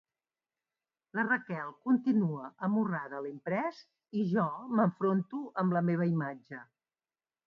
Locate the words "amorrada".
2.67-3.19